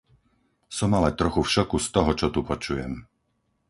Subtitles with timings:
[0.77, 2.93] Som ale trochu v šoku z toho, čo tu počujem.